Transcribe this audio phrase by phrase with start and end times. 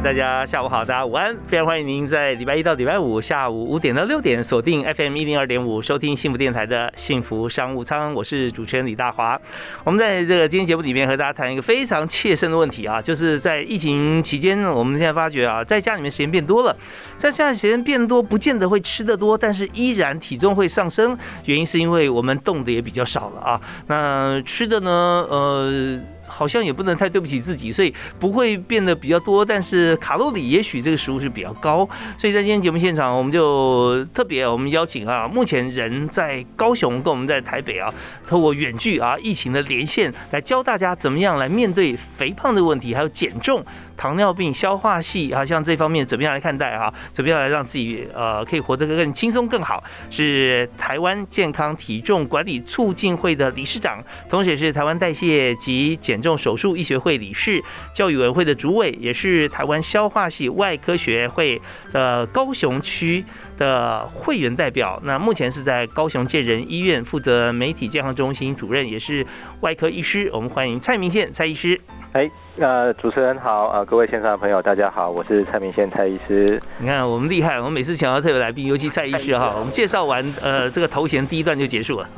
[0.00, 9.38] 大家下午好，大家午安，非常欢迎您在礼拜一到礼拜五下午五点到六点锁定 FM 一零二点五收听幸福电台的幸福商务舱，我是主持人李大华。
[9.82, 16.76] 我们在这个今天节目里面和大家谈一个非常切身的问题啊，就是在疫情期间呢，我们现在发觉啊，在家里面时间变多了，
[17.18, 23.60] 在家里时间变多，不见得会吃得多，但是依然体重会上升，原因是因为我们动的也比较少了啊。
[23.88, 24.90] 那吃的呢，
[25.28, 26.00] 呃。
[26.28, 37.92] 好像也不能太对不起自己，所以不会变得比较多，但是卡路里也许这个食物是比较高，所以在今天节目现场，我们就特别我们邀请啊，目前人在高雄跟我们在台北啊，
[38.26, 43.64] 透过远距啊疫情的连线，来教大家怎么样来面对肥胖的问题，还有减重。
[43.96, 46.94] 糖尿病、消化系啊，像这方面怎么样来看待哈？
[47.12, 49.82] 怎么样来让自己呃可以活得更轻松更好？
[50.08, 57.62] 是台湾健康体重管理促进会的理事长，同时也是台湾代谢及减重手术医学会理事、
[57.94, 61.60] 教育委员会的主委，也是台湾消化系外科学会
[61.92, 63.24] 的高雄区
[63.56, 65.00] 的会员代表。
[65.04, 69.26] 那目前是在高雄健仁医院负责媒体健康中心主任，也是
[69.60, 70.30] 外科医师。
[70.32, 71.80] 我们欢迎蔡明宪蔡医师。
[72.12, 72.30] 哎。
[72.60, 76.60] 呃，主持人好，呃，各位线上的朋友，大家好，我是蔡明宪蔡医师。
[76.78, 82.08] 你看我们厉害，我们每次请到特别来宾，尤其蔡医师哈， 我们介绍完呃这个头衔第一段就结束了。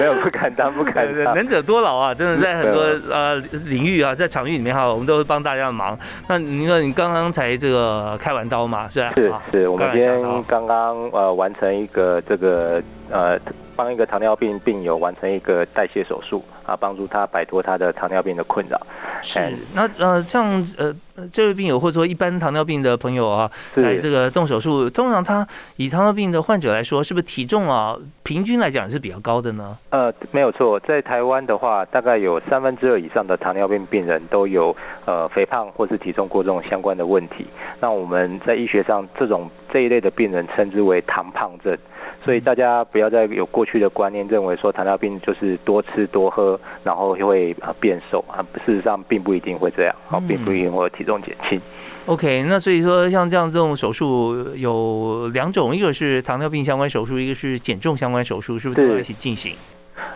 [0.00, 5.96] 没有不敢当，不敢当，能者多劳啊，真的在很多呃领域啊，在场域里面哈，我们都会帮大家忙。
[6.28, 9.12] 那你说你刚刚才这个开完刀嘛，是吧？
[9.14, 13.38] 是是，我们今天刚刚呃完成一个这个呃。
[13.76, 18.80] 帮一个糖尿病病友完成一个代谢手术啊，帮助他摆脱他的糖尿病的困扰。
[19.22, 20.94] 是，那呃，像呃
[21.32, 25.46] 这位病友或者说一般糖尿病的朋友啊，来这个动手术，通常他
[25.76, 29.76] 以糖尿病的患者来说，是不是体重啊平均来讲是比较高的呢？
[29.90, 34.74] 呃，没有错，在台湾的话，大概有三分之二以上的糖尿病病人都有
[35.04, 37.46] 呃肥胖或是体重过重相关的问题。
[37.80, 41.76] 那我们在医学上，这种这一类的病人称之为糖胖症。
[42.24, 48.44] 所以大家不要再有过去的观念，认为说糖尿病就是多吃多喝，然后就会啊变瘦啊。
[48.64, 51.58] 事实上并不一定会这样，好，并不一定会体重减轻。
[52.04, 59.54] OK，那所以说像这样这种手术有两种，一个是糖尿病相关手术，一个是减重相关手术，是不是都要一起进行？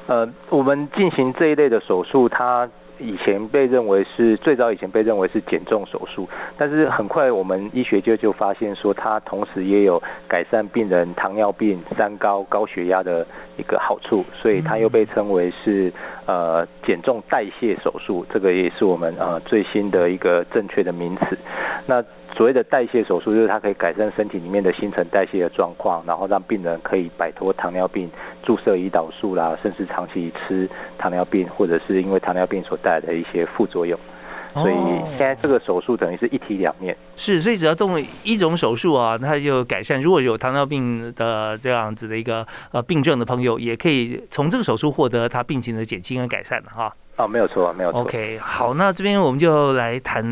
[0.06, 2.68] 呃，我们进行这一类的手术，它。
[3.00, 15.92] 以前被认为是最早以前被认为是减重手术，但是很快我们医学界就发现说，它同时也有改善病人糖尿病、三高、高血压的一个好处，所以它又被称为是
[16.26, 21.38] 呃减重代谢手术，这个也是我们呃最新的一个正确的名词。
[21.86, 22.04] 那
[22.36, 28.10] 所谓的代谢手术，就是它可以改善身体里面的新陈代谢的状况，然后让病人可以摆脱糖尿病
[28.42, 33.98] 注射胰岛素啦，甚至长期吃糖尿病或者是因为糖尿病所带来的一些副作用。
[34.52, 34.74] 所以
[35.16, 36.96] 现在这个手术等于是一体两面。
[37.14, 40.00] 是，所以只要动一种手术啊，它就改善。
[40.00, 46.92] 如果有糖尿病的这样子的一个呃病症的朋友，也可以从这个手术获得他病情的减轻跟改善的哈。
[47.16, 48.00] 哦，没有错，没有错。
[48.00, 50.24] OK，好，那这边我们就来谈。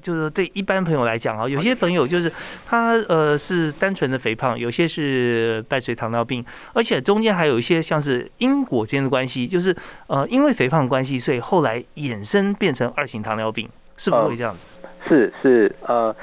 [0.00, 2.32] 就是对一般朋友来讲啊，有些朋友就是
[2.66, 9.74] 他呃是单纯的肥胖，有些是伴随糖尿病，而且中间还有一些像是因果间的关系，就是
[10.06, 14.66] 呃因为肥胖关系，所以后来衍生变成二型糖尿病，是不是会这样子？
[15.08, 16.14] 是是呃，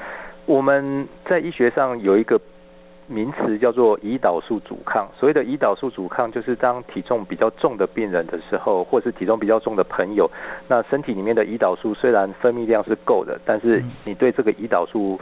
[0.46, 2.40] 我们在医学上有一个。
[3.08, 5.08] 名词叫做胰岛素阻抗。
[5.18, 10.30] 所谓的胰岛素阻抗，就是当体重比较重的病人的时候，或是体重比较重的朋友，
[10.68, 15.18] 那身体里面的胰岛素虽然分泌量是够的，但是你对这个胰岛素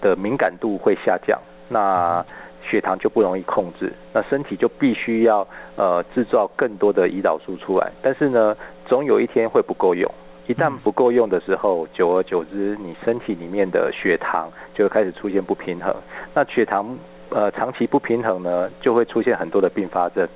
[0.00, 1.38] 的敏感度会下降，
[1.68, 2.24] 那
[2.62, 5.46] 血糖就不容易控制，那身体就必须要
[5.76, 8.56] 呃制造更多的胰岛素出来，但是呢，
[8.86, 10.10] 总有一天会不够用。
[10.48, 15.92] 一旦不够用的时候，久而久之，你身体里面的血糖就会开始出现不平衡。
[16.32, 16.96] 那血糖
[17.30, 20.26] 呃，长期不平衡呢，就会出现很多的并发症。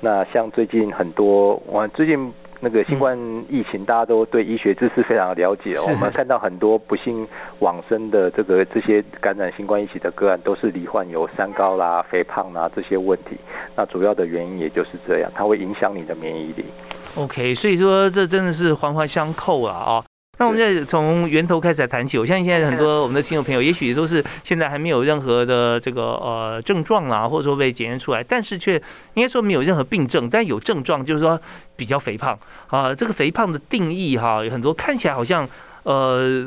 [0.00, 3.16] 那像最近很多，我最近那个新冠
[3.48, 5.76] 疫情，大家都对医学知识非常的了解。
[5.80, 7.26] 我们看到很多不幸
[7.60, 13.36] 往生的这个这些感染新冠疫情的个案，都是罹患有三高啦、肥胖啦这些问题。
[13.76, 16.64] 那主要的原因也就是这样，它会影响你的免疫力。
[17.14, 20.04] OK，所以说这真的是环环相扣了啊。
[20.42, 22.18] 那我们再从源头开始谈起。
[22.18, 28.74] 我相信现在很多我们的听众朋友，也许都是现在还没有任何的这个呃症状啦，或者说被检验出来，但是却
[29.14, 31.40] 应该说没有任何病症，但有症状，就是说
[31.76, 32.36] 比较肥胖
[32.66, 32.92] 啊。
[32.92, 35.48] 这个肥胖的定义哈，有很多看起来好像
[35.84, 36.44] 呃。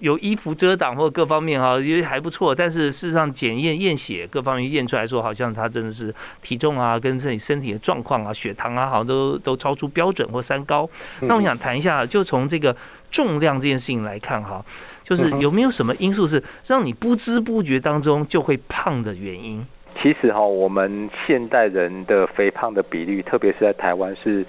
[0.00, 10.88] 有衣服遮挡或各方面哈，因为还不错，但是事实上检验验血各方面验出来说，好像他真的是体重啊，跟自己身体的状况啊，血糖啊，好像都都超出标准或三高。
[11.22, 12.76] 那我想谈一下，就从这个
[13.10, 14.64] 重量这件事情来看哈，
[15.02, 19.66] 就是有没有什么因素是让你不知不觉当中就会胖的原因？
[20.00, 24.46] 其实哈，我们现代人的肥胖的比率，特别是在台湾是。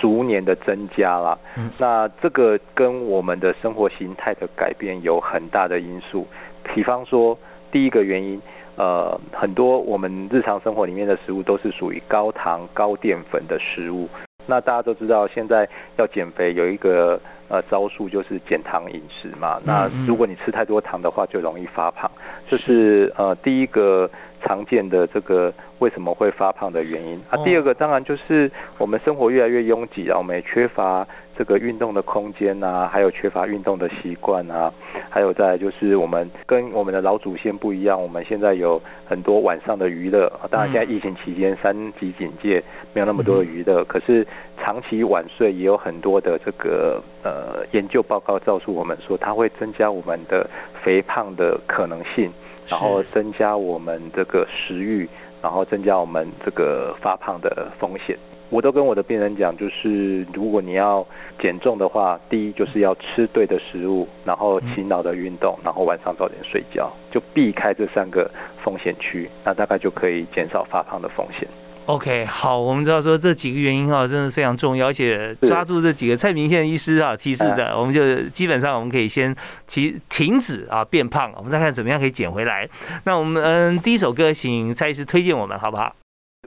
[0.00, 1.38] 逐年的增加了，
[1.76, 6.26] 那这个跟我们的生活形态的改变有很大的因素。
[6.74, 7.38] 比方说，
[7.70, 8.40] 第一个原因，
[8.76, 14.08] 呃，很多我们日常生活里面的食物都是属于高糖、高淀粉的食物。
[14.46, 15.68] 那大家都知道，现在
[15.98, 19.60] 要减肥有一个呃招数，就是减糖饮食嘛。
[19.64, 22.10] 那如果你吃太多糖的话，就容易发胖。
[22.48, 24.10] 这是呃第一个。
[24.42, 27.36] 常见的这个为什么会发胖的原因啊？
[27.44, 31.06] 第二个当然就是我们生活越来越拥挤啊，我们也缺乏
[31.36, 34.72] 这个运动的空间啊，还有缺乏运动的习惯啊，
[35.08, 40.30] 还有再就是我们跟我们的老祖先不一样，我们现在有很多晚上的娱乐。
[40.50, 44.26] 当然现在疫情期间三级警戒没有那么多的娱乐，可是
[44.58, 50.48] 长期晚睡也有很多的这个呃研究报告告诉我们说，它会增加我们的
[50.82, 52.30] 肥胖的可能性。
[52.70, 55.08] 然后增加我们这个食欲，
[55.42, 58.16] 然后增加我们这个发胖的风险。
[58.48, 61.06] 我都跟我的病人讲，就是如果你要
[61.40, 68.28] 减重的话，第一就是要吃对的食物，然后勤劳的运动，然后晚上早点睡觉，就避开这三个
[68.64, 71.48] 风险区，那大概就可以减少发胖的风险。
[71.90, 79.34] OK，好，我们知道说这几个原因哈，真的非常重要，而且抓住这几个蔡明宪医师啊提示的，我们就基本上我们可以先
[79.66, 82.68] 停停止啊变胖，我们再看怎么样可以减回来。
[83.02, 85.92] 那我们嗯，第一首歌，请蔡医师推荐我们好不好？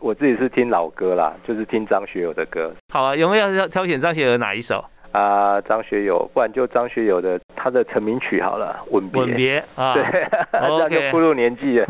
[0.01, 2.73] 我自己是听老歌啦，就是听张学友的歌。
[2.93, 4.85] 好啊，有没有要挑选张学友哪一首？
[5.11, 9.21] 啊，张学友，不然就张学友的他的成名曲好了，《吻别》。
[9.25, 10.04] 吻别啊，对，
[10.51, 11.88] 这样就步入年纪了。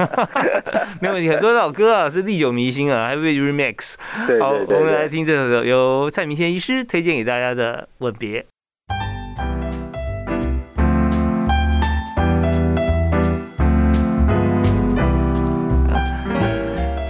[1.01, 3.95] 没问题，很多老歌啊是历久弥新啊，还被 remix。
[4.39, 8.41] 好，我们来听这首由蔡明宪医师推荐给大家的《吻别》。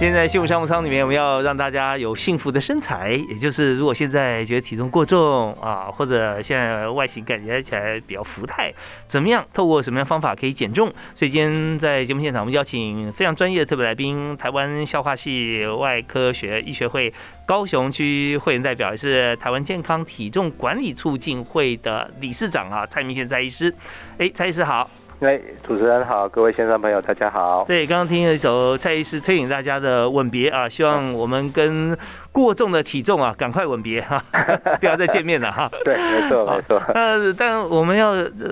[0.04, 8.70] 现在幸福商务舱里面，我们要让大家有幸福的身材，也就是如果现在觉得体重过重啊，或者现在外形感觉起来比较浮态，
[9.06, 9.42] 怎么样？
[9.54, 10.92] 透过什么样方法可以减重？
[11.14, 17.10] 所以今天在节目现场，我们邀请非常专业的特别来宾，台湾消化系外科学医学会
[17.46, 23.74] 高雄区会员代表，也是台湾健康体重管理促进会的理事长啊，蔡明宪蔡医师。
[24.18, 24.90] 哎，蔡医师好。
[25.24, 27.64] 哎，主持人好，各位先生朋友，大家好。
[27.66, 31.96] 对，刚刚听了一首蔡医师推荐大家的《吻别》啊，希望我们跟
[32.30, 34.22] 过重的体重啊，赶快吻别哈，
[34.80, 35.70] 不要再见面了哈。
[35.82, 36.82] 对，没错，没错。
[36.94, 38.10] 那但我们要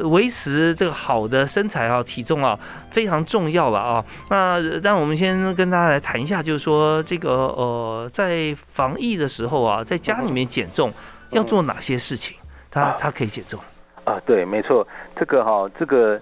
[0.08, 2.58] 维持这个好的身材啊，体重啊，
[2.90, 4.02] 非常重要了啊。
[4.30, 10.90] 那让我们先跟大家来谈一下，就是说这个呃，在防疫的时候啊，在家里面减重
[11.32, 12.34] 要做哪些事情？
[12.70, 13.60] 他他可以减重
[14.04, 14.18] 啊？
[14.24, 16.18] 对，没错，这个哈，这个。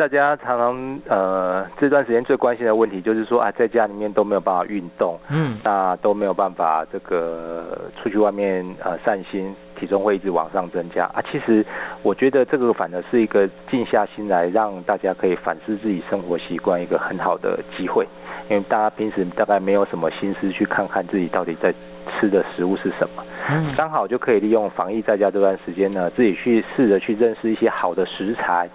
[0.00, 11.22] 大家常常呃这段时间最关心的问题就是说啊，在家里面都没有办法运动，嗯，那都没有办法这个出去外面呃散心，体重会一直往上增加啊。
[11.30, 11.62] 其实
[12.02, 18.08] 我觉得这个反而是一个静下心来让大家可以反思自己生活习惯一个很好的机会，
[18.48, 21.74] 因为大家平时大概没有什么心思去看看自己到底在
[22.18, 28.66] 吃的食物是什么，嗯，刚好就可以利用防疫在家这段时间呢，自己去试着去认识一些好的食材。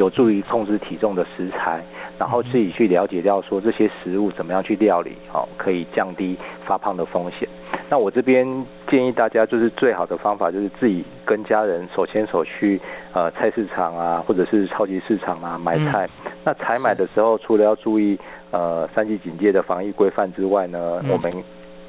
[0.00, 1.84] 有助于控制体重的食材，
[2.18, 7.46] 然后自己去了解掉说这些食物怎么样去料理，哦，可以降低发胖的风险。
[7.90, 8.46] 那我这边
[8.88, 12.80] 建议大家，就是最好的方法就是自己跟家人手牵手去
[13.12, 16.08] 呃菜市场啊，或者是超级市场啊买菜。
[16.42, 18.18] 那采买的时候，除了要注意
[18.52, 21.30] 呃三级警戒的防疫规范之外呢，我们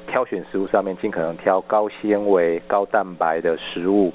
[0.06, 4.12] 挑选食物上面尽可能挑高纤维、高蛋白的食物，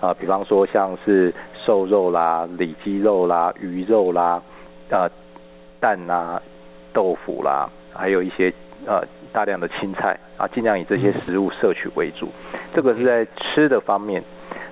[0.00, 1.30] 啊，比方说像是。
[1.64, 4.42] 瘦肉啦、里脊肉啦、鱼肉啦、
[4.90, 5.08] 呃
[5.80, 6.40] 蛋啦、
[6.92, 8.52] 豆腐啦，还有一些
[8.86, 9.02] 呃
[9.32, 12.28] 大量的青菜啊，尽量以这些食物摄取为主。
[12.74, 14.22] 这个是在吃的方面。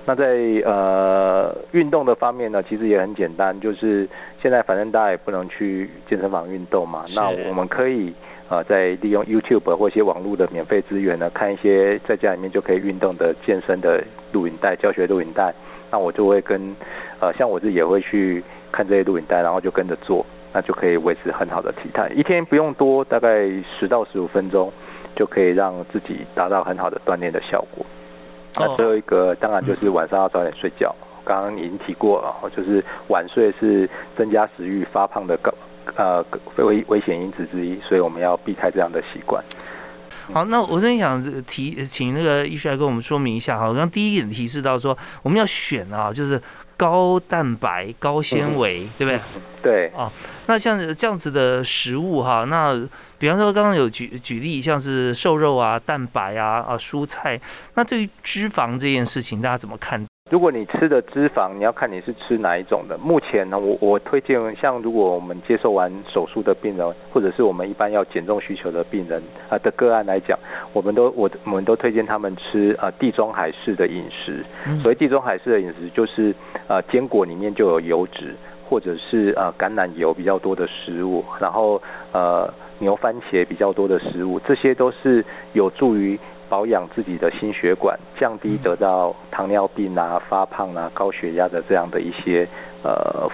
[0.05, 0.25] 那在
[0.65, 4.07] 呃运动的方面呢，其实也很简单，就是
[4.41, 8.13] 现在反正大家也不能去健身房运动嘛，那我们可以
[8.49, 15.53] 呃在利用 YouTube 或一些网络的免费资源呢，看一些在家里面就可以运动的健身的录影带、教学录影带。
[15.93, 16.75] 那我就会跟
[17.19, 22.09] 呃像我自己也会去看这些录影带，然后就跟着做，那就可以维持很好的体态。
[22.15, 23.47] 一天不用多，大概
[23.77, 24.73] 十到十五分钟，
[25.15, 27.85] 就可以让自己达到很好的锻炼的效果。
[28.55, 35.53] 那最后一个当然就是晚上要早点睡觉，刚刚已经提过了，就是晚睡是增加食欲发胖的高
[35.95, 36.25] 呃
[36.57, 39.43] 危危险因子之一，所以我们要避开这样的习惯。
[40.31, 46.41] 好，那我真想提请那个医师来跟我们说明一下哈，刚第一点提示到说我们要选啊，就是
[46.77, 49.21] 高蛋白、高纤维，对不对？
[49.61, 49.91] 对。
[49.95, 50.11] 哦，
[50.47, 52.73] 那像这样子的食物哈，那
[53.17, 57.39] 比方说刚刚有举举例，像是瘦肉啊、蛋白啊、啊蔬菜，
[57.75, 60.05] 那对于脂肪这件事情，大家怎么看？
[60.31, 62.97] 如果你吃的脂肪，你要看你是吃哪一种的。
[62.97, 70.39] 目前呢，我我推荐像如果我们接受完手术的病人，或者是我们一般要减重需求的病人啊的个案来讲，
[70.71, 74.45] 我们都我我们都推荐他们吃呃地中海式的饮食。
[74.81, 76.33] 所谓地中海式的饮食，就是
[76.67, 78.33] 呃坚果里面就有油脂，
[78.67, 81.79] 或者是呃橄榄油比较多的食物，然后
[82.13, 86.17] 呃牛番茄比较多的食物，这些都是有助于。
[86.53, 92.47] 保养自己的心血管，降低得到糖尿病啊、发胖啊、高血压的这样的一些
[92.83, 93.27] 呃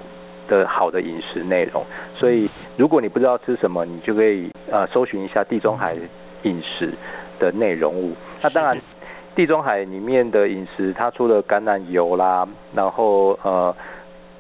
[0.47, 1.83] 的好的饮食内容。
[2.15, 5.97] 所以，如果你不知道吃什么，你就可以呃搜寻一下地中海
[6.43, 6.93] 饮食
[7.41, 8.15] 的内容物。
[8.41, 8.79] 那当然，
[9.35, 13.75] 地中海里面的饮食，它除了橄榄油啦，然后呃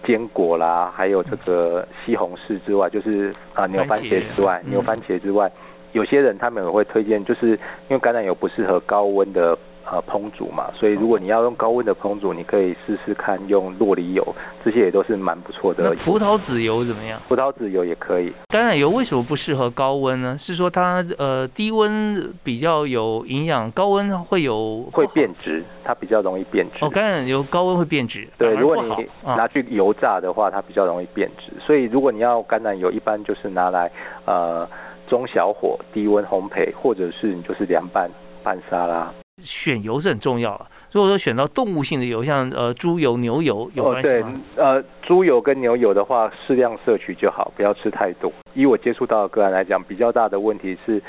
[0.05, 5.51] 坚果啦，还有这个西红柿之外，就是啊牛番茄之外，牛番茄之外。
[5.93, 7.49] 有些人他们也会推荐，就是
[7.87, 9.57] 因为橄榄油不适合高温的
[9.89, 14.23] 呃烹煮嘛，所以如果你要用高温的烹煮，你可以试试看用洛梨油，
[14.63, 15.95] 这些也都是蛮不错的。
[15.95, 17.19] 葡萄籽油怎么样？
[17.27, 18.31] 葡萄籽油也可以。
[18.49, 20.37] 橄榄油为什么不适合高温呢？
[20.37, 26.85] 是说它呃低温比较有营养，高温会有会变质，它比较容易变质。
[26.85, 28.27] 哦，橄榄油高温会变质。
[28.37, 31.51] 对，如果你拿去油炸的话，它比较容易变质。
[31.59, 33.91] 所以如果你要橄榄油，一般就是拿来
[34.25, 34.69] 呃。
[35.09, 38.09] 中小火低温烘焙，或者是你就是凉拌
[38.43, 39.11] 拌沙拉。
[39.41, 40.67] 选油是很重要啊。
[40.91, 44.41] 如果说选到动物性的油，像呃猪油、牛油，有关系吗？
[44.55, 48.31] 对，呃，猪油跟牛油的话，适量摄取就好，不要吃太多。
[48.53, 51.01] 以我接触到的个案来讲，比较大的问题是，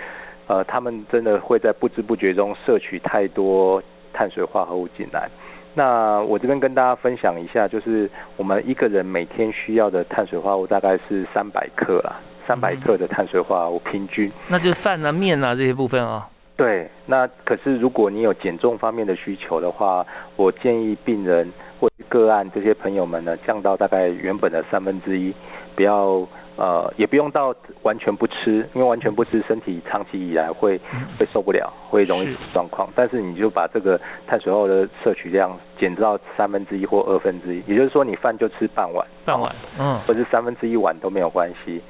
[0.47, 5.29] 呃，他们真的会在不知不觉中摄取太多碳水化合物进来。
[5.75, 12.21] 那我这边跟大家分享一下，就是我们一个人每天需要的碳水化合物大概是三百克啦。
[12.51, 16.29] 三百克的碳水化合物平均，那就饭啊、面啊这些部分啊。
[16.57, 20.05] 对，那可是如果你有减重方面的需求的话，
[20.35, 25.33] 我建议病人或个案这些朋友们呢，降到大概原本的三分之一，
[25.77, 26.27] 不要
[26.57, 30.77] 呃，也不用到完全不吃，因为完全不吃，身体长期以来会
[31.21, 32.89] 会受不了，会容易状况。
[32.97, 41.81] 但是你就把这个碳水化合物的摄取量减到三分之一或二分之一，也就是说你饭就吃半碗，半碗，嗯，或是三分之一碗都没有关系。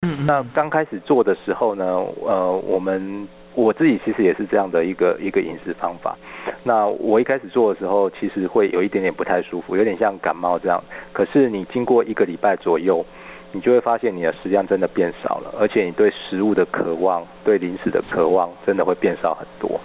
[0.00, 1.84] 那刚开始做的时候呢，
[2.24, 6.16] 呃，我们我自己其实也是这样的一个一个饮食方法。
[6.62, 10.82] 那我一开始做的时候，其实会有一点点不太舒服，有点像感冒这样。
[11.12, 13.04] 可是你经过一个礼拜左右，
[13.52, 19.80] 你就会发现你的食量真的变少了，而且你对食物的渴望、对零食的渴望，真的会变少很多。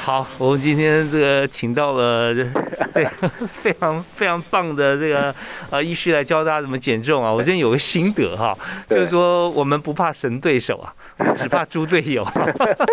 [0.00, 2.32] 好，我们今天这个请到了
[2.94, 3.04] 这
[3.46, 5.34] 非常非常棒的这个
[5.70, 7.30] 呃医师来教大家怎么减重啊！
[7.30, 8.56] 我今天有个心得哈，
[8.88, 10.94] 就是说我们不怕神对手啊，
[11.34, 12.26] 只怕猪队友。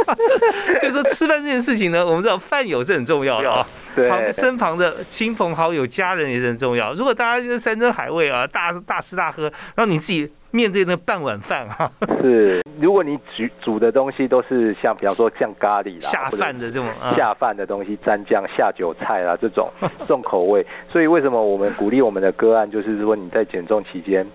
[0.81, 3.65] 就是说吃饭这件事情呢，我们知道饭友是很重要的啊，
[4.09, 6.91] 旁身旁的亲朋好友、家人也是很重要。
[6.93, 9.43] 如果大家就是山珍海味啊，大大吃大喝，
[9.75, 10.29] 然后你自己。
[10.55, 19.69] 面对那半碗饭哈，是如果你煮煮的东西都是像比方说像咖喱啦，下饭的这种下饭的东西蘸酱下酒菜啦这种
[20.07, 24.25] 重口味，所以为什么我们鼓励我们的个案就是说你在减重期间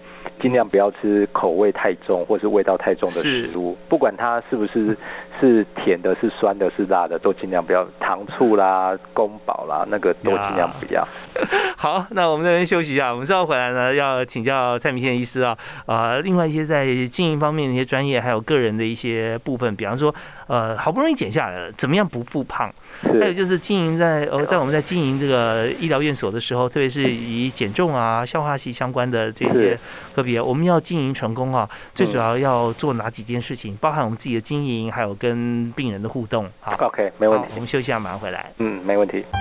[0.43, 4.95] 尽量不要吃口味太重或是味道太重的食物，不管它是不是
[5.41, 11.07] 是甜的、是酸的、是辣的，都尽量不要糖醋啦、宫保啦，那个都尽量不要。
[11.77, 15.57] 好，那我们这边休息一下，我们稍后回来呢，要请教蔡明宪医师啊，
[15.87, 20.15] 呃，另外一些在经营方面的一些专业，还有个人的一些部分，比方说，
[20.47, 22.71] 呃，好不容易减下来了，怎么样不复胖？
[23.03, 29.79] 还有就是经营在呃，在我们在经营这个医疗院所的时候，特别是以减重啊、消化系相关的这些
[30.15, 33.75] 科别，我们要经营成功啊，最主要要做哪几件事情？
[33.77, 35.30] 包含我们自己的经营，还有跟
[35.77, 36.49] 病人的互动。
[36.61, 37.49] 好，OK，没问题。
[37.55, 38.53] 我们休息一下，马上回来。
[38.59, 39.25] 嗯，没问题。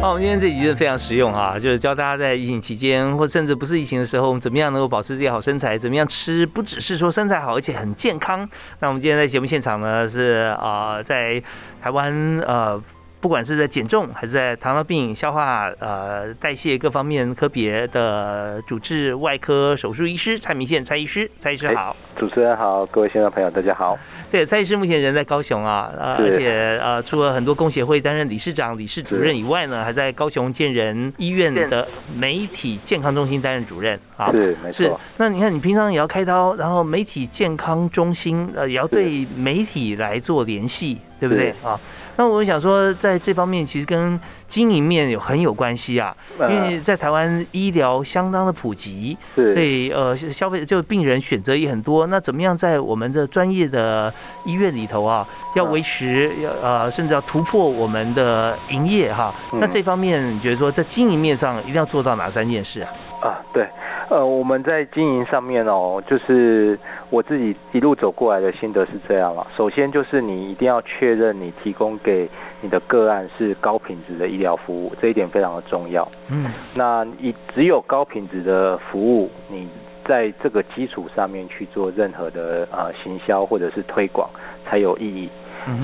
[0.00, 8.48] 哦，我们今天这集是非常实用啊，就是教大家在疫情期间，或甚至不是疫情的时候，我们怎么样能够保持自己好身材，怎么样吃，不只是说身材好，而且很健康。
[8.80, 11.42] 那我们今天在节目现场呢，是啊，在
[11.80, 12.12] 台湾
[12.46, 12.80] 呃。
[13.20, 23.98] 不管是在减重还是在糖尿病、消化、呃代谢各方面科别的主治外科手术医师蔡明宪蔡医师，蔡医师好，主持人好，各位现场朋友大家好。
[24.30, 34.30] 对，蔡医师目前人在高雄啊，呃，而且呃，除了很多工协会担任理事长、理事主任以外呢，还在高雄建仁医院的媒体健康中心担任主任啊。
[34.30, 35.00] 是，没错。
[35.16, 40.98] 那你看，你平常也要开刀，然后媒体健康中心呃也要对媒体来做联系。
[41.18, 41.78] 对不对啊？
[42.16, 52.06] 那我想说，在这方面其实跟经营面有很有关系啊，因为在台湾医疗相当的普及，所以呃消费就病人选择也很多。
[52.06, 54.12] 那怎么样在我们的专业的
[54.44, 59.34] 医院里头啊，要维持要呃甚至要突破我们的营业哈？
[59.54, 62.90] 那这方面你觉得说在经营面上一定要做到哪三件事啊？
[63.20, 63.66] 啊，对。
[64.10, 66.78] 呃，我们在经营上面哦，就是
[67.10, 69.46] 我自己一路走过来的心得是这样了。
[69.54, 72.26] 首先就是你一定要确认你提供给
[72.62, 76.08] 你的个案是高品质的医疗服务，这一点非常的重要。
[76.30, 76.42] 嗯，
[76.74, 79.68] 那你只有高品质的服务，你
[80.06, 84.30] 在这个基础上面去做任何的呃行销或者是推广
[84.64, 85.28] 才有意义。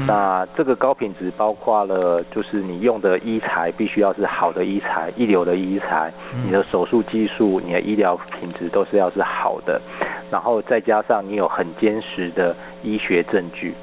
[0.06, 6.12] 那这个高品质包括了，就是你用的医材必须要是好的医材，一流的医材，
[6.44, 9.80] 你的手术技术，你的医疗品质都是要是好的，
[10.30, 13.74] 然后再加上你有很坚实的医学证据。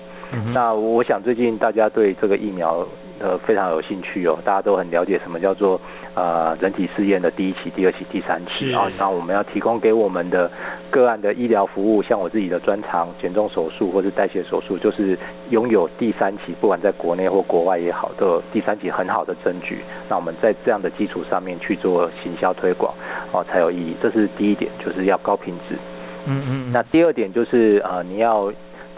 [0.54, 2.86] 那我想最近大家对这个疫苗。
[3.24, 5.80] 呃，非常有兴趣哦，大家都很了解什么叫做
[6.16, 8.92] 呃人体试验的第一期、第二期、第三期啊。
[8.98, 10.50] 那我们要提供给我们的
[10.90, 15.16] 个案的医疗服务，像我自己的专长减重手术或是代谢手术，就是
[15.52, 19.84] 拥有第三期，不管在国内或国外也好，都有第三期很好的证据。
[20.10, 22.92] 那我们在这样的基础上面去做行销推广
[23.34, 23.96] 哦，才有意义。
[24.02, 25.76] 这是第一点，就是要高品质。
[26.26, 26.72] 嗯嗯。
[26.74, 28.52] 那第二点就是呃，你要。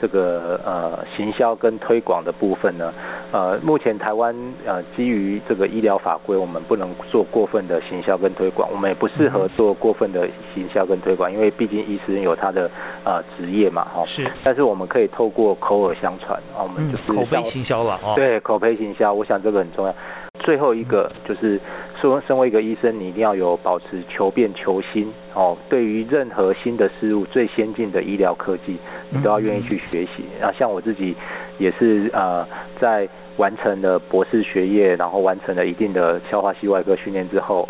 [0.03, 2.93] 这个呃行销跟推广的部分呢，
[3.31, 4.35] 呃，目前台湾
[4.65, 12.69] 呃基于这个医疗法规，我们不能做过分的行销跟推广，我们也不适合做过分的行销跟推广，因为毕竟医生有他的
[13.05, 14.03] 呃职业嘛，哈。
[14.03, 14.29] 是。
[14.43, 18.13] 但是我们可以透过口耳相传，啊我们就是口碑行销了哦。
[18.17, 19.95] 对，口碑行销，我想这个很重要。
[20.39, 21.59] 最后一个就是
[22.01, 25.55] 说，身为一个医生，你一定要有保持求变求新哦。
[25.69, 28.77] 对于任何新的事物，最先进的医疗科技，
[29.09, 30.25] 你都要愿意去学习。
[30.41, 31.15] 然后像我自己
[31.59, 32.45] 也是呃，
[32.79, 37.67] 在完成了博士学业，然后完成了一定的消化系外科训练之后，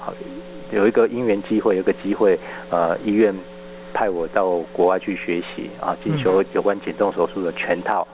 [0.71, 2.39] 有一个因缘机会，有个机会，
[2.71, 3.35] 呃，医院
[3.93, 8.07] 派我到国外去学习啊，进修有关减重手术的全套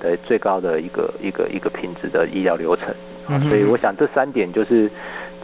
[0.00, 2.94] 的最高的一个一个一个品质的医疗流程。
[3.48, 4.88] 所以我想这三点就是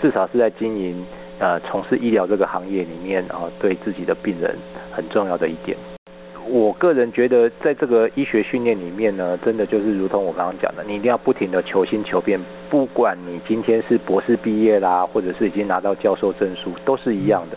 [0.00, 1.04] 至少是在经营
[1.38, 4.56] 呃从事医疗这个行业里面啊，对自己的病人
[4.92, 5.76] 很重要的一点。
[6.48, 17.56] 我个人觉得在这个医学训练里面呢，真的就是如同我刚刚讲的，你一定要不停的求新求变，不管你今天是博士毕业啦，或者是已经拿到教授证书，都是一样的。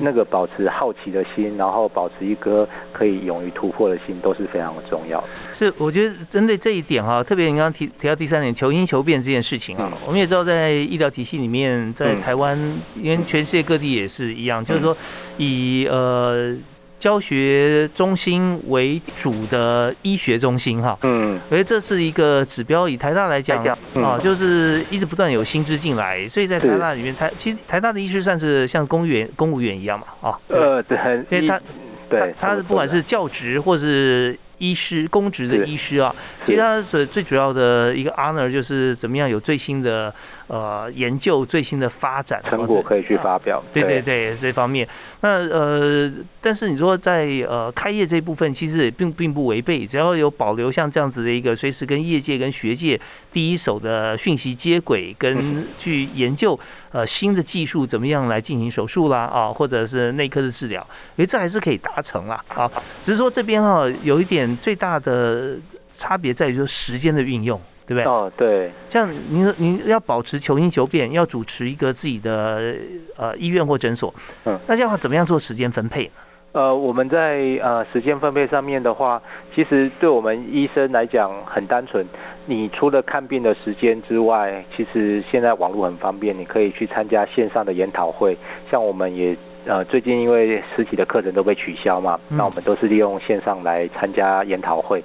[0.00, 5.22] 那个保持好奇的心，然后保持一颗可以勇于突破的心，都是非常的重要。
[5.52, 12.56] 是，我觉得针对这一点哈，特别你刚刚提提到第三点，求新求变这件事情啊，我们也知道在医疗体系里面，在台湾，
[12.94, 14.96] 因为全世界各地也是一样，就是说
[15.36, 16.56] 以呃。
[17.00, 22.88] 教学中心为主的医学中心，哈，嗯，所以这是一个指标。
[22.88, 30.98] 以台大来讲，啊，就是一直不断有新知进来，所以在台大里面，台其实台大的医师算是像公务员、公务员一样嘛，啊，呃，对，
[31.30, 31.60] 因为他，
[32.08, 34.38] 对，他不管是教职或是。
[34.60, 40.14] 医师公职的医师啊，其实他所最主要的一个 honor 就是怎么样有最新的
[40.50, 43.62] 呃研究、最新的发展成果可以去发表。
[43.72, 44.86] 对对对，这方面。
[45.20, 53.00] 那呃，但是你说在呃开业这部分，其实也并并不违背，只要有保留像这样子的一个随时跟业界跟学界
[53.32, 56.58] 第一手的讯息接轨，跟去研究
[56.90, 60.84] 呃新的技术怎么样来进行手术啦啊，或者是内科的治疗，
[61.14, 62.68] 因为这还是可以达成啦啊。
[63.00, 65.56] 只是说这边哈有一点最大的
[65.94, 67.60] 差别在于说时间的运用。
[67.90, 68.04] 对不对？
[68.04, 68.70] 哦，对。
[68.88, 72.72] 像您，您要保持求新求变，要主持一个自己的
[73.16, 76.12] 呃医院或诊所，嗯，那这样的话怎么样做时间分配呢？
[76.52, 79.20] 呃，我们在呃时间分配上面的话，
[79.52, 82.06] 其实对我们医生来讲很单纯。
[82.46, 88.36] 你除了看病的时间之外，其实现在网络很方便，你可以去参加线上的研讨会。
[88.70, 95.02] 像我们也呃最近因为实体的课程都被取消嘛，那我们都是利用线上来参加研讨会。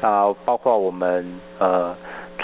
[0.00, 1.24] 啊，包括我们
[1.60, 1.94] 呃。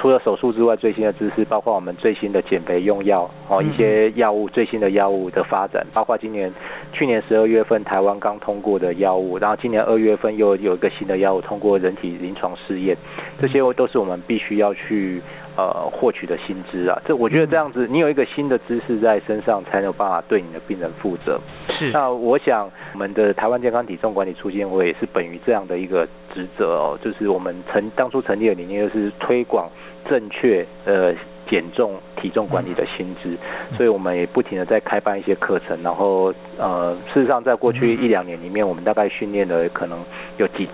[0.00, 6.50] 除了手术之外，最新的知识包括我们最新的减肥用药哦，一些药物最新的药物的发展，包括今年
[6.90, 12.96] 去年十二月份台湾刚通过的药物，然后今年二月份又有一个新的药物通过人体临床试验，
[13.38, 15.20] 这些都是我们必须要去
[15.54, 16.98] 呃获取的薪资啊。
[17.04, 21.38] 这我觉得这样子，你有一个新的知识在身上，才有办法对你的病人负责。
[21.68, 21.90] 是。
[21.90, 29.68] 那我想我们的台湾健康体重管理促进会也是本于这样的一个职责哦，就是我们成当初成立的理念就是推广。
[30.08, 31.14] 正确呃
[31.48, 33.36] 减重体重管理的薪资，
[33.76, 39.98] 所以我们也不停的在开办一些课程，然后呃事实上在过去一两年里面，我们大概训练了可能
[40.38, 40.68] 有几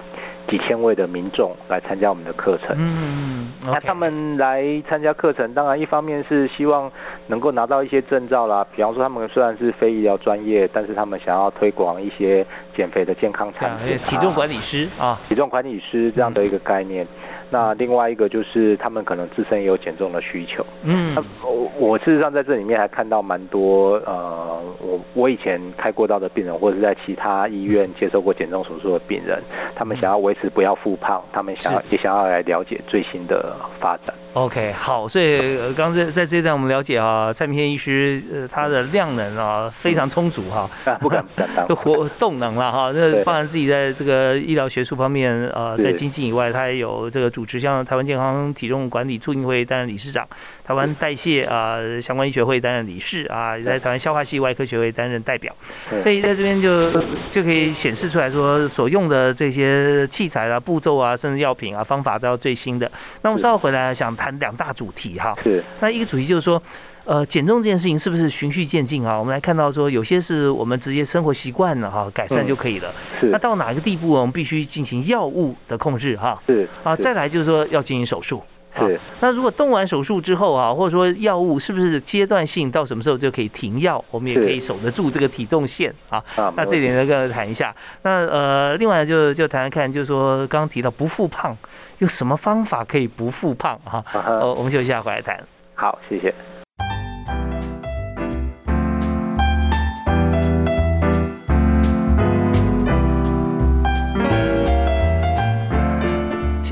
[0.49, 2.77] 几千位的民众来参加我们的课程。
[2.79, 6.91] 嗯，那他们来参加课程，当然一方面是希望
[7.27, 17.07] 能够拿到一些证照啦，比方说他们虽然是非医疗专业，但是他们想要推广一些减肥的健康产品，体重管理师啊，体重管理师这样的一个概念。
[17.49, 20.67] 那另外一个就是他们可能自身也有减重的需求。
[20.83, 29.43] 嗯，我我事实上在这里面还看到蛮多呃，我我以前开过刀的病人，或者是在其他医院接受过减重手术的病人，
[29.75, 34.15] 他们想要维持不要复胖，他们想要也想要来了解最新的发展。
[34.35, 40.69] OK，好，所以刚在在这段我们了解啊，蔡明天医师呃他的量能啊非常充足哈，
[41.01, 50.29] 不敢不敢当， 活动能了哈，那当然自己在这个医疗学术方面呃在经济以外，他也有这个主持像台湾健康体重管理促进会担任理事长，
[50.63, 55.55] 台湾代谢啊相关医学会担任理事啊，在台湾消化系外科学会担任代表，
[56.03, 56.93] 所以在这边就
[57.31, 62.91] 就可以显示出来说所用的这些器材啊、步骤啊，甚至药品啊、方法都要最新的。
[63.23, 64.37] 那我们稍后回来想谈。
[64.39, 66.63] 两大主题哈，是那一个主题就是说，
[67.05, 69.19] 呃，减重这件事情是不是循序渐进啊？
[69.19, 72.95] 我们来看到说，有些是我们直接生活习惯了哈，改善就可以了。
[73.19, 76.39] 是那到哪个地步，我们必须进行药物的控制哈？
[76.47, 78.43] 是啊，再来就是说要进行手术。
[78.79, 84.03] 是那如果动完手术之后啊，或者说药物是不是阶段性到什么时候就可以停药？
[84.11, 86.23] 我们也可以守得住这个体重线啊。
[86.57, 87.75] 那这点呢跟谈一下。
[88.03, 91.57] 那呃，另外就就谈谈看，就是说刚刚提到不复胖，
[91.99, 94.05] 有什么方法可以不复胖啊？
[94.13, 95.43] 呃，我们休息一下回来谈。
[95.75, 96.35] 好，谢谢。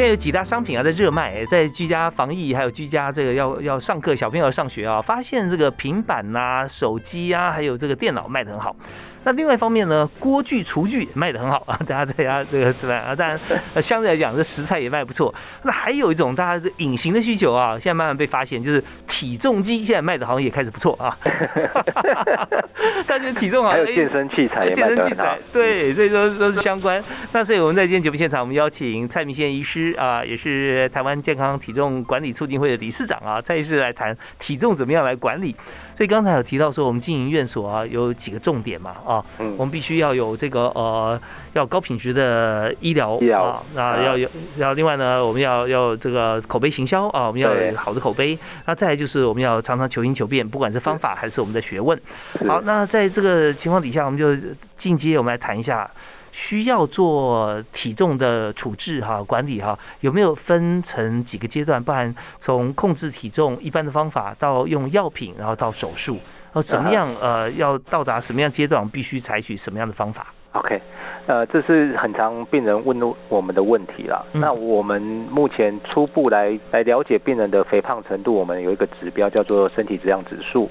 [0.04, 8.76] 在有几大商品啊在热卖，在居家防疫还有居家这个要要上课，小朋友要上学啊，发现这个平板呐、手机啊，还有这个电脑卖得很好。
[9.24, 13.40] 那另外一方面呢，锅具、厨具卖得很好啊， 大家在家这个吃饭啊，当然
[13.82, 15.34] 相对来讲，这食材也卖不错。
[15.62, 21.16] 那还有一种大家这隐形的需求啊，现在慢慢被发现，就是体重机，现在卖的好像也开始不错啊。
[23.06, 27.02] 大家体重还有健身器材，健身器材对，所以说都是相关。
[27.32, 35.54] 那所以我们在今天节目现场，我们邀请蔡明宪医师啊，也是台湾健康体重管理促进会的理事长啊，蔡医师来谈体重怎么样来管理。
[35.96, 39.14] 所以刚才有提到说，我们经营院所啊，有几个重点嘛啊。
[39.14, 39.24] 啊，
[39.56, 41.20] 我们必须要有这个呃，
[41.52, 48.36] 要高品质的医疗啊，那要有要另外呢，我们要要这个口碑行销啊，我们要有好的口碑。
[48.66, 51.98] 那再来就是我们要常常求新求变，不管是方法还是我们的学问。
[52.46, 54.34] 好，那在这个情况底下，我们就
[54.76, 55.88] 进阶，我们来谈一下。
[56.34, 61.80] 需要做体重的处置哈，管理哈，有没有分成几个阶段？
[61.80, 67.08] 不然从控制体重一般的方法，到用药品，然后到手术，然后怎么样？
[67.20, 70.82] 呃，要到达什么样阶段，必须采取什么样的方法？OK，
[71.28, 74.26] 呃，这是很常病人问我们的问题了。
[74.32, 80.68] 那我们目前初步来来了解病人的肥胖程度，我们有一个指标叫做身体质量指数。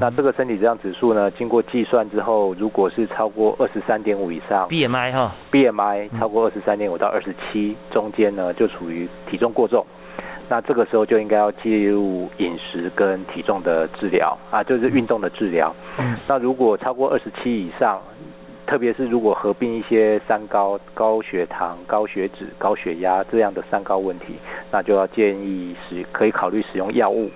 [0.00, 9.84] 那这个身体质量指数呢，经过计算之后，如果是超过二十三点五以上，BMI 哈，BMI 超过二十三点五到二十七中间呢，就处于体重过重。
[10.48, 15.74] 那这个时候就应该要介入饮食跟体重的治疗啊，就是运动的治疗。
[15.98, 18.00] 嗯，那如果超过二十七以上，
[18.66, 24.34] 特别是如果合并一些三高、高血糖、高血脂、高血压这样的三高问题，
[24.70, 27.30] 那就要建议使可以考虑使用药物。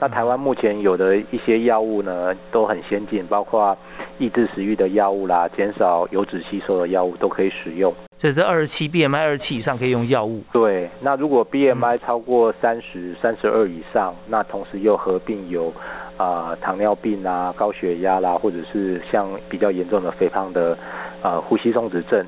[0.00, 3.76] 那台湾目前有的一些药物呢都很先进，包括
[4.18, 7.92] 抑制食欲的药物啦，减少油脂吸收的药物都可以使用。
[8.16, 10.42] 这是二十七 BMI 二十七以上可以用药物。
[10.54, 15.70] 对，那如果 BMI 超过三十三十二以上，那同时又合并有
[16.16, 20.76] 啊糖尿病啊、高血压啦，或者是像比较严重的肥胖的
[21.22, 22.24] 呃呼吸松弛症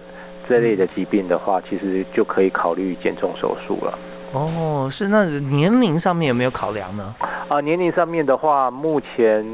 [0.47, 3.99] 这类的疾病的话，其实就可以考虑减重手术了。
[4.33, 7.15] 哦，是那年龄上面有没有考量呢？
[7.49, 9.45] 啊，年龄上面的话，目前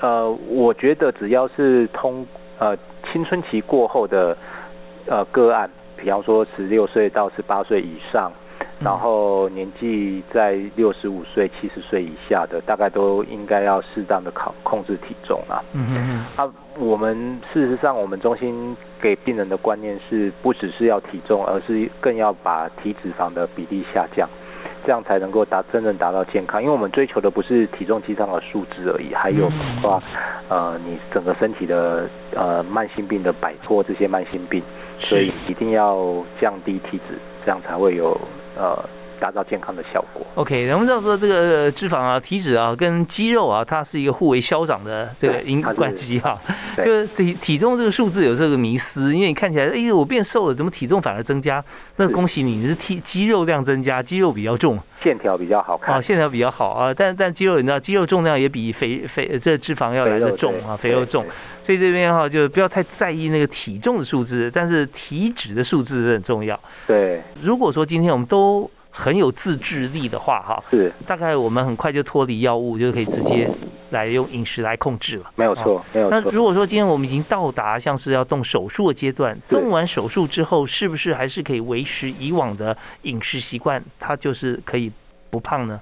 [0.00, 2.26] 呃，我觉得只要是通
[2.58, 2.76] 呃
[3.12, 4.36] 青春期过后的
[5.06, 8.30] 呃个案，比方说十六岁到十八岁以上。
[8.78, 15.64] 然后年纪在六十五岁、七十岁以下的，大概都应该要适当的考控制体重啊。
[15.72, 16.26] 嗯嗯嗯。
[16.36, 24.28] 啊，我们事实上，我们中心给病人的观念是，不只是要体重，而是更要把体脂肪的比例下降，
[24.84, 26.60] 这样才能够达真正达到健康。
[26.62, 29.48] 因为我们追求的不是体重机上的数值而已，还有
[29.82, 30.02] 包括
[30.50, 34.62] 呃你整个身体的呃慢性病的摆脱这些慢性病，
[34.98, 38.20] 所以一定要降低体脂，这样才会有。
[38.56, 40.24] 呃，达到健康的效果。
[40.34, 46.38] OK，我们知道说这个脂肪啊、体脂啊跟肌肉啊，它是一个互为消长的这个因关系哈。
[46.76, 51.64] 就是体体重这个数字有这个迷思，因为你看起来，哎，我变瘦了，怎么体重反而增加？
[51.96, 55.96] 那恭喜你，你是体肌肉量增加，肌肉比较重，线条比较好看。
[55.96, 61.24] 哦，线条比较好啊，但但肌肉你知道，肌肉重量也比肥肥这脂肪要来的重啊，肥肉重。
[61.62, 66.58] 所以这边哈，就不要太在意那个体重的数字，但是体脂的数字很重要。
[66.86, 73.46] 对，如果说今天我们都很有自制力的话，哈，是大概我们很快就脱离药物，就可以直接
[73.90, 75.30] 来用饮食来控制了。
[75.34, 76.18] 没有错，没有错。
[76.18, 83.84] 那如果说今天我们已经到达像是要动手术的阶段，动完手术之后，是不是还是可以维持以往的饮食习惯？
[84.00, 84.90] 它就是可以
[85.28, 85.78] 不胖呢？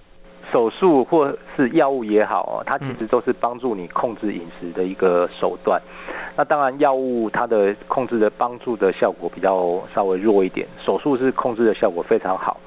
[0.52, 5.80] 手术或是药物也好哦，它其实都是帮助你控制饮食的一个手段。
[6.36, 12.58] 那当然，药物它的控制的帮助的效果比较稍微弱一点，手术是控制的效果非常好。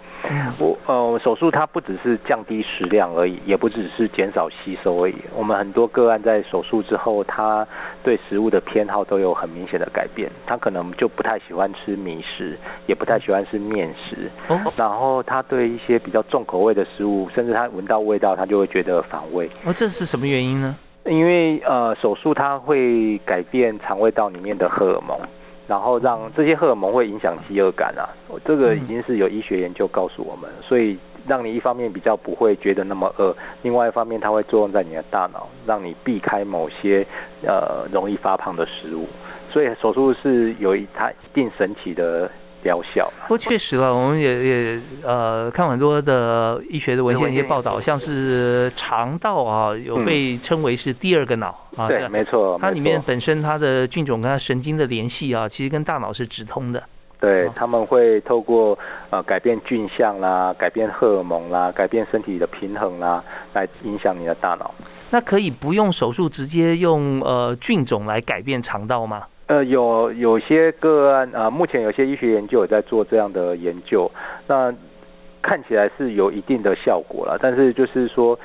[0.59, 5.15] 我呃，手术它不只是降低食量而已，也不只是减少吸收而已。
[5.35, 7.67] 我们很多个案在手术之后，他
[8.03, 10.29] 对食物的偏好都有很明显的改变。
[10.45, 14.29] 他可能就不太喜欢吃米食，也不太喜欢吃面食。
[14.47, 14.59] 哦。
[14.75, 19.49] 然后他对一些比较重口味的食物，甚至他闻到味道，他就会觉得反胃。
[19.65, 20.75] 哦，这是什么原因呢？
[21.05, 25.17] 因为呃，手术它会改变肠胃道里面的荷尔蒙。
[25.67, 28.07] 然后让这些荷尔蒙会影响饥饿感啊，
[28.45, 37.05] 这个已经是有医学研究告诉我们，所以让你一方面比较不会觉得那么饿，另外一方面它会作用在你的大脑，让你避开某些
[37.45, 39.05] 呃容易发胖的食物，
[39.51, 42.31] 所以手术是有一它一定神奇的。
[42.67, 43.09] 疗效。
[43.21, 44.31] 不过确实了，我们也
[44.75, 56.83] 也呃看很多的医学的文献一些报道，像是肠道啊有被称为是第二个脑啊，对，没错，它里面本身它的菌种跟它神经的联系啊，其实跟大脑是直通的。
[57.19, 58.77] 对，他们会透过
[59.09, 64.69] 呃改变菌相啦，改变荷尔蒙啦，改变身体的平衡啦，来影响你的大脑。
[65.09, 69.23] 那可以不用手术，直接用呃菌种来改变肠道吗？
[69.47, 74.11] 呃，有有些个案啊，目前有些医学研究也在做这样的研究，
[74.45, 74.73] 那
[75.41, 77.39] 看起来是有一定的效果了。
[77.41, 78.37] 但是就是说，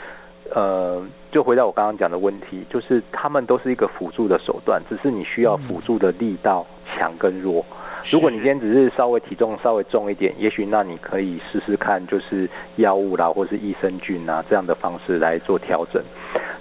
[0.54, 7.64] 呃，就回到我刚刚讲的问题，就是他们都是一个辅助的手段，只是你需要辅助的力道强跟弱。
[8.10, 16.00] 如果你今天只是稍微体重稍微重一点，也许那你可以试试看，就是药物啦，或是益生菌啊这样的方式来做调整。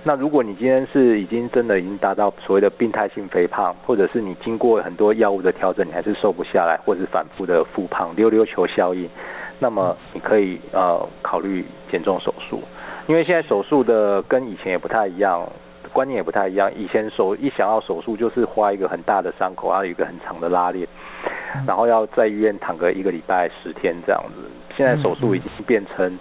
[0.04, 9.08] 那如果你今天是已经真的已经达到所谓的病态性肥胖，或者是你经过很多药物的调整，你还是瘦不下来，或者是反复的复胖、溜溜球效应，
[9.60, 12.64] 那么你可以呃考虑减重手术。
[13.06, 15.48] 因为现在手术的跟以前也不太一样，
[15.94, 16.72] 观念也不太一样。
[16.76, 20.88] 以前手一想要手术就是花一个很大的伤口，然后有一个很长的拉链，
[21.68, 24.50] 然后要在医院躺个一个礼拜十天这样子。
[24.76, 26.18] 现在手术已经变成。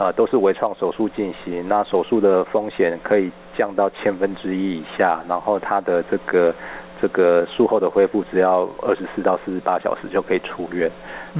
[0.00, 6.54] 呃，都是微创手术进行，那手术的风险可以降到千分之一以下，然后它的这个
[7.02, 10.90] 这个术后的恢复只要二十四到四十八小时就可以出院，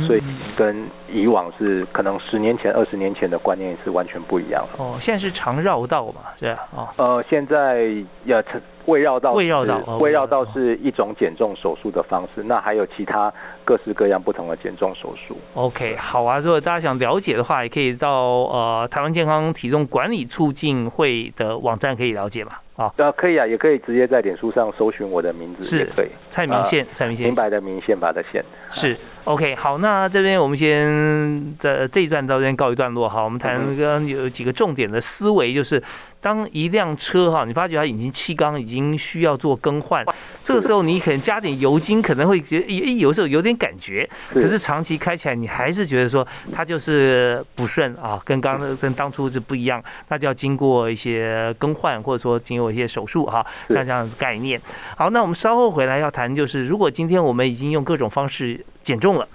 [0.07, 0.23] 所以
[0.57, 4.83] 跟以往是可能十年前、二十年前的观念是完全不一样的。
[4.83, 6.59] 哦，现在是常绕道嘛，是啊。
[6.75, 7.89] 哦，呃，现在
[8.25, 8.43] 要
[8.87, 13.33] 胃绕道，胃绕道，胃绕道是一种减重手术的方式，那还有其他
[13.65, 15.37] 各式各样不同的减重手术。
[15.55, 18.11] OK，好啊，如果大家想了解的话，也可以到
[18.45, 22.53] 呃台湾健康体重管理促进会的网站可以了解嘛。
[22.77, 26.09] 啊，啊，可以啊，也可以直接在脸书上搜寻我的名字，是，可以。
[26.31, 28.97] 蔡明宪，蔡明宪，明白的明，宪法的宪，是。
[29.25, 33.23] OK，好，那这边我们先在这一段到这边告一段落哈。
[33.23, 35.83] 我们谈刚刚有几个重点的思维，就是
[36.21, 40.05] 当一辆车哈，你发觉它引擎气缸已经需要做更换，
[40.43, 54.61] 这个时候你可能加点油精，可能会觉得有时候有点感觉，可是长期开起来你还是觉得说它就是不顺啊，跟刚跟当初是不一样，那就要经过一些更换，或者说经过一些手术哈，那这样的概念。
[54.97, 58.65] 好，那我们稍后回来要谈，就是如果今天我们已经用各种方式。
[58.83, 59.29] 减重了，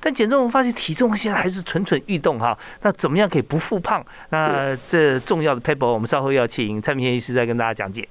[0.00, 2.56] 但减重我发现体重现在还是蠢蠢欲动哈。
[2.82, 4.04] 那怎么样可以不复胖？
[4.30, 8.08] 那这重要的 paper 我们稍后要请蔡明贤医师再跟大家讲解。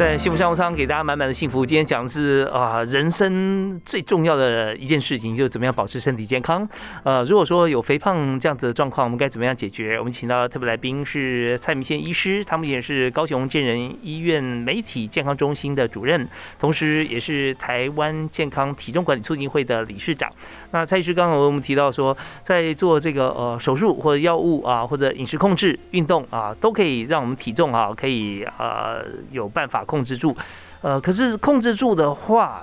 [0.00, 1.66] 在幸福商务舱给大家满满的幸福。
[1.66, 6.66] 今天讲的是啊，人生最重要的一件事情，就是怎么样保持身体健康。
[7.04, 9.98] 呃，如果说有肥胖这样子的状况，我们该怎么样解决？
[9.98, 16.26] 我们请到特别来宾是蔡明宪医师，他目前是高雄健人医院媒体健康中心的主任，
[16.58, 20.32] 同时也是台湾健康体重管理促进会的理事长。
[20.70, 29.84] 那蔡医师刚刚我们提到说，在做这个呃手术或者药物啊，或者饮食控制、运动啊，都可以让我们体重啊可以呃有办法。
[29.90, 30.36] 控制住，
[30.82, 32.62] 呃，可是控制住的话，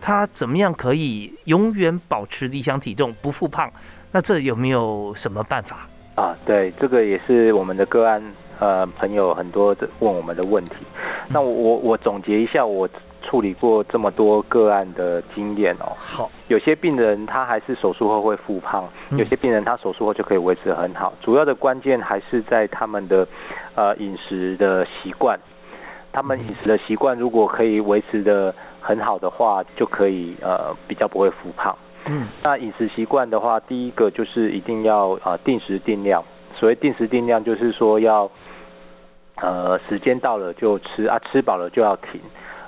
[0.00, 3.68] 他怎么样可以永远保持理想体重不复胖？
[4.12, 6.36] 那这有没有什么办法啊？
[6.46, 8.22] 对，这个也是我们的个案
[8.60, 10.76] 呃朋友很多的问我们的问题。
[11.28, 12.88] 那我我总结一下，我
[13.22, 15.92] 处理过这么多个案的经验哦。
[15.98, 21.12] 好，有些病人他还是手术后会复胖，有些病人他手术后就可以维持很好。
[21.20, 23.26] 主要的关键还是在他们的
[23.74, 25.38] 呃饮食的习惯。
[26.12, 31.76] 他们饮食的习惯如果可以维持的很好的话，就可以呃比较不会复胖。
[32.06, 36.22] 嗯，那饮食习惯的话，第一个就是一定要呃定时定量。
[36.54, 38.30] 所谓定时定量，就是说要
[39.36, 42.20] 呃时间到了就吃啊，吃饱了就要停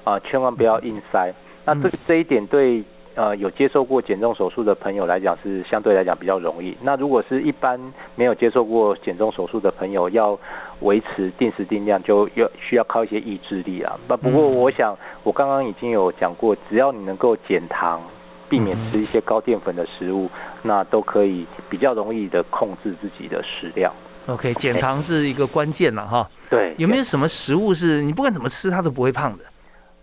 [0.04, 1.32] 啊，千万不要硬塞。
[1.64, 2.82] 那这这一点对。
[3.14, 6.76] 呃，有接受过减重手术的朋友来讲是相对来讲比较容易。
[6.80, 7.78] 那如果是一般
[8.14, 10.38] 没有接受过减重手术的朋友，要
[10.80, 13.98] 维持定时定量，就要需要靠一些意志力啊。
[14.08, 18.02] 那不过，我想我刚刚已经有讲过，只要你能够减糖，
[18.48, 20.30] 避免吃一些高淀粉的食物，
[20.62, 23.92] 那都可以比较容易的控制自己的食量。
[24.28, 26.28] OK，减糖是一个关键了哈。
[26.48, 29.44] 对，有没有什么食物是你不管怎么吃它都不会胖的？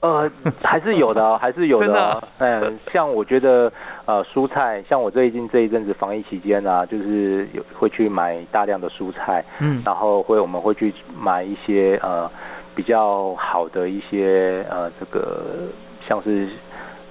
[0.01, 0.31] 呃，
[0.63, 2.23] 还是有的，还是有的。
[2.37, 3.69] 嗯，像我觉得，
[4.05, 12.31] 呃，蔬菜，像我最近这一阵子防疫期间啊，就是有会去买大量的蔬菜，嗯，然后会我们会去买一些呃
[12.73, 15.43] 比较好的一些呃这个
[16.07, 16.47] 像是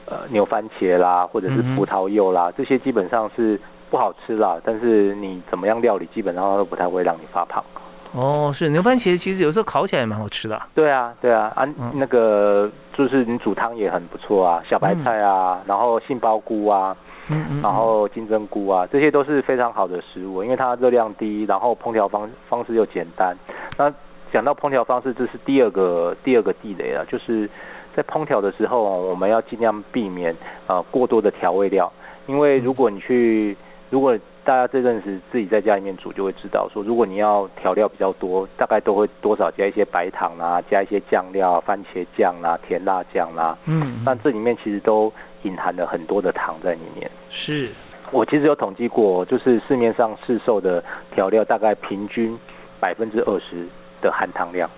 [0.07, 7.63] 呃牛番茄啦，或者是葡萄柚啦，这些基本上是不好吃啦，但是你怎么样料理，基本上都不太会让你发胖。
[8.13, 10.61] 哦，是牛番茄，其实有时候烤起来也蛮好吃的。
[10.75, 16.97] 对啊，对啊，啊，那个就是你煮汤也很不错啊，小白菜啊，然后杏鲍菇啊，
[17.31, 23.37] 嗯嗯，然后金针菇啊，这些都是非常好的食物，因为它热量低，然后烹调方方式又简单。
[23.77, 23.93] 那
[24.33, 27.49] 讲到烹调方式，这是第二个第二个地雷了，就是
[27.95, 30.35] 在烹调的时候，我们要尽量避免
[30.67, 31.93] 呃过多的调味料，
[32.27, 33.57] 因为如果你去
[33.91, 34.19] 如果
[34.49, 43.55] 大家这阵子自己在家里面煮，就会知道说，如果你要调料比较多，大概都会多少加一些白糖啊，加一些酱料，番茄酱啦、甜辣酱啦。
[43.67, 47.11] 嗯，那这里面其实都隐含了很多的糖在里面。
[47.29, 47.71] 是，
[48.11, 50.83] 我其实有统计过，就是市面上市售的
[51.15, 52.35] 调料，大概平均
[52.81, 53.67] 百分之二十
[54.01, 54.71] 的含糖量。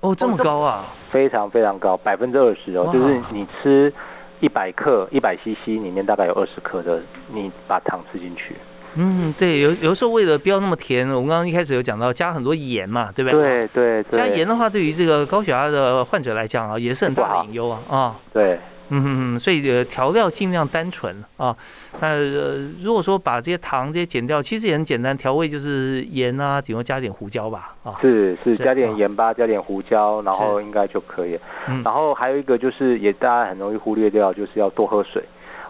[0.00, 0.94] 哦，这么高啊！
[1.10, 3.92] 非常非常高，百分之二十哦，就是你吃
[4.40, 8.56] 一百克、一百 CC 里面大概有二十克的，你把糖吃进去。
[8.94, 13.68] 嗯，对，有有时候为了不要那么甜，我们刚刚一开始有讲到加很多盐嘛，对不对？
[13.68, 14.18] 对对。
[14.18, 17.80] 加盐的话，对于这个高血压的患者来讲啊，也是很大的隐忧啊。
[17.88, 18.54] 啊，对，
[18.88, 21.54] 嗯嗯嗯，所以呃，调料尽量单纯啊。
[22.00, 27.76] 那呃如果说把这些糖这些减掉，其实也很简单，调味就是盐啊，顶多加点胡椒吧。
[27.84, 31.38] 啊，是是，加点盐巴，加点胡椒，然后应该就可以。
[31.84, 35.22] 然后还有一个就是，也大家很容易忽略掉，就是要多喝水。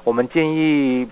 [0.04, 1.06] 我们建议。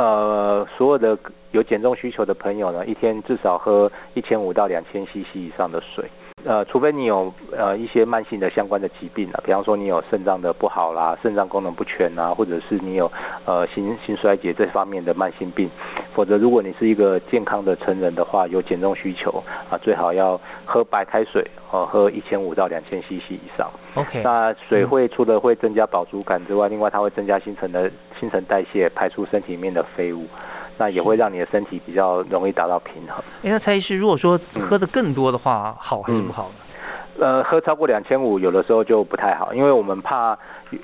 [0.00, 1.18] 呃，所有的
[1.50, 6.08] 有减重需求的朋友呢，一天至少喝一千五到两千 CC 以上的水。
[6.44, 13.10] 呃，除非你有呃一些慢性的相关的疾病啊，比方说你有肾脏的不好啦，肾脏功能不全啊，或者是你有
[13.44, 15.70] 呃心心衰竭这方面的慢性病，
[16.14, 23.70] 否则如果你是一个健康的成人的话，有减重需求啊，最好要喝白开水哦，喝一千五到两千 CC 以上。
[23.94, 30.26] OK，那水会除了会增加饱足感之外，另外它会增加新陈的新陈代谢，排出身体里面的废物。
[30.80, 33.22] 那也会让你的身体比较容易达到平衡。
[33.42, 36.54] 哎，那蔡医师，如果说喝的更多的话，好还是不好呢？
[37.22, 40.38] 呃，喝超过两千五，有的时候就不太好，因为我们怕，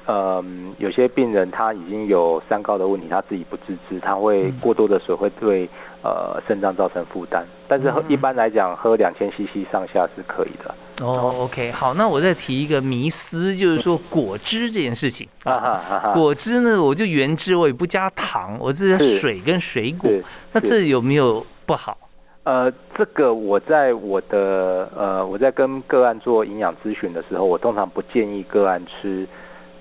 [0.06, 0.44] 呃，
[0.78, 5.68] 有些病人他已经有三高的问题，他自己不自知，他会过多的水会对
[6.02, 7.46] 呃肾脏造成负担。
[7.68, 10.74] 但是一般来讲，喝两千 CC 上下是可以的。
[11.04, 20.10] 哦，OK，好，那我再提一个迷思，就是说果汁这件事情啊，果汁呢，我就原汁，我也不加糖，我只是水跟水果，
[20.52, 21.98] 那这有没有不好？
[22.44, 29.26] 呃，这个我在我的呃，我在跟个案做营养咨询的时候，我通常不建议个案吃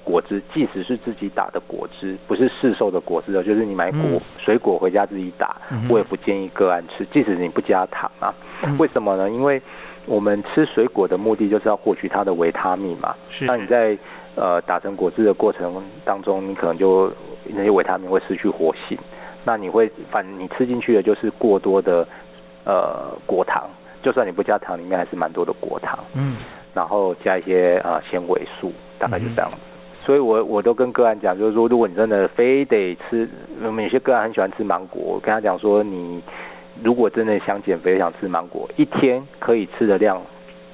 [0.06, 5.58] 果汁，即使是自己打的果汁，不是市售的果汁哦，就是你买果水果回家自己打，
[5.90, 8.34] 我也不建议个案吃，即使你不加糖啊。
[8.78, 9.30] 为什么呢？
[9.30, 9.62] 因为
[10.06, 13.14] 我们吃水果的目的就是要获取它的维他命嘛。
[13.30, 13.46] 是。
[13.46, 13.98] 那你在
[14.36, 17.12] 呃打成果汁的过程当中，你可能就
[17.46, 18.98] 那些维他命会失去活性，
[19.44, 22.08] 那你会反你吃进去的就是过多的。
[22.68, 23.70] 呃，果糖，
[24.02, 26.00] 就算你不加糖，里面还是蛮多的果糖。
[26.16, 26.38] 嗯，
[26.74, 29.58] 然后加一些呃纤维素，大概就这样子。
[30.06, 33.28] 所以我我都跟个案讲，就是说，如果你真的非得吃，
[33.64, 36.22] 我们有些个案很喜欢吃芒果，我跟他讲说，你
[36.84, 40.22] 如果真的想减肥，想吃芒果，一天可以吃的量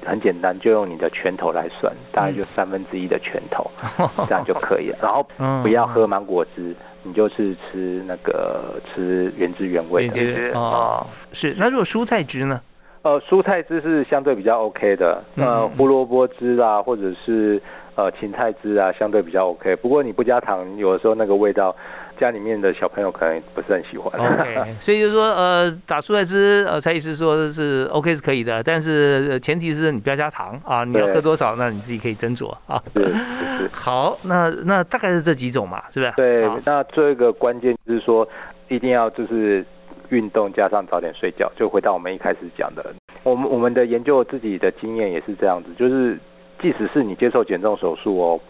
[0.04, 3.70] 很简单，就用你的拳头来算，大概就三分之一的拳头，
[4.28, 4.98] 这样就可以了。
[5.02, 5.26] 然后
[5.62, 6.74] 不要喝芒果汁。
[7.04, 11.52] 你就是吃那个吃原汁原味的哦，是。
[11.58, 12.60] 那如果蔬菜汁呢？
[13.02, 17.60] 呃，蔬菜汁是相对比较 OK 的，呃，胡萝卜汁啊，或者是
[17.94, 19.76] 呃芹菜汁啊，相对比较 OK。
[19.76, 21.74] 不过你不加糖，有的时候那个味道。
[22.20, 32.80] 家里面的小朋友可能不是很喜欢，OK， 所以就是说，呃，打蔬菜汁，呃，蔡医师说是 OK 是可以的，但是前提是你不要加糖啊，你要喝多少，那你自己可以斟酌啊。
[32.94, 33.14] 是是
[33.64, 33.70] 是。
[33.72, 36.12] 好，那那大概是这几种嘛，是不是？
[36.16, 38.28] 对，那最后一个关键就是说，
[38.68, 39.64] 一定要就是
[40.10, 46.16] 运动加上早点睡觉，就回到我们一开始讲的，我们我们的研究自己的经验也是这样子，就是
[46.62, 48.40] 即使是你接受减重手术哦。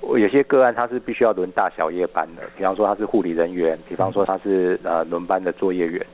[0.00, 6.06] 我有些个案他是必须要轮大小夜班的，比方说他是护理人员，比方说他是呃轮班的作业员，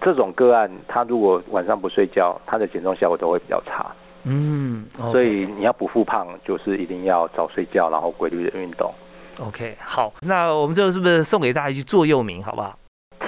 [0.00, 3.90] 这种个案他如果晚上不睡觉，他的减重效果都会比较差。
[4.22, 8.94] 嗯，所以你要不复胖，就是一定要早睡觉，然后规律的运动。
[9.40, 12.78] OK，好，那我们最后是不是送给大家一句座右铭，好不好？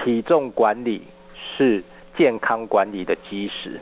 [0.04, 1.02] 体重管理
[1.34, 1.82] 是
[2.16, 3.80] 健康管理的基石。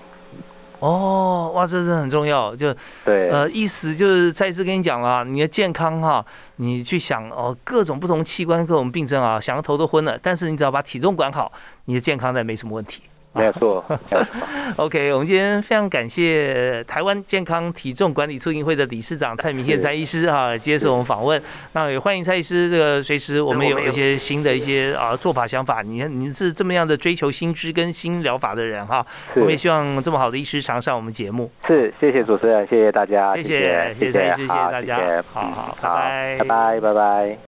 [0.85, 2.75] 哦，哇，这是很重要，就
[3.07, 6.23] 对，呃，意思就是再次跟你讲了，你的健康哈，
[6.57, 11.51] 你去想哦，各种不同器官各种病症啊，想的头都昏了，但是你只要把体重管好，
[11.87, 13.03] 你的健康再没什么问题。
[13.37, 13.85] 没有错，
[14.77, 21.43] OK，我们今天非常感谢台湾健康体重管理促进会的理事长蔡明宪蔡医师哈，接受我们访问。
[21.73, 25.83] 那也欢迎蔡医师，这个随时我们有一些新的一些啊做法想法。
[25.83, 29.05] 你看你是这么样的追求新知跟新疗法的人哈，
[29.35, 31.51] 我们也希望这么好的医师常上我们节目。
[31.67, 37.39] 是，谢谢主持人，谢谢大家，谢谢，谢谢蔡医师，谢谢大家，好好，拜拜，拜拜，拜拜。